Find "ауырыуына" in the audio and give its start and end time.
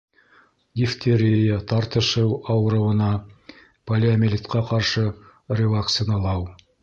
2.55-3.11